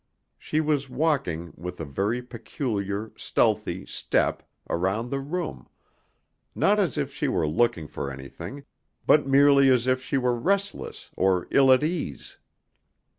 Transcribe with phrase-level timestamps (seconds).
[0.39, 5.69] She was walking, with a very peculiar, stealthy step, around the room,
[6.55, 8.63] not as if she were looking for anything,
[9.05, 12.39] but merely as if she were restless or ill at ease.